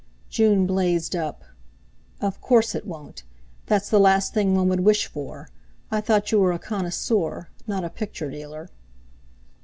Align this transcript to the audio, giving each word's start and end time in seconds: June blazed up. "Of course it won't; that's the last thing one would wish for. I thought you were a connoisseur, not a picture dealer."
June 0.31 0.65
blazed 0.65 1.15
up. 1.15 1.43
"Of 2.21 2.41
course 2.41 2.73
it 2.73 2.87
won't; 2.87 3.21
that's 3.67 3.87
the 3.87 3.99
last 3.99 4.33
thing 4.33 4.55
one 4.55 4.67
would 4.67 4.79
wish 4.79 5.05
for. 5.05 5.49
I 5.91 6.01
thought 6.01 6.31
you 6.31 6.39
were 6.39 6.51
a 6.53 6.57
connoisseur, 6.57 7.49
not 7.67 7.83
a 7.85 7.89
picture 7.91 8.31
dealer." 8.31 8.71